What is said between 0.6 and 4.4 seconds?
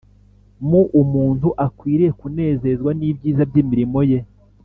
Muumuntu akwiriye kunezezwa nibyiza byimirimo ye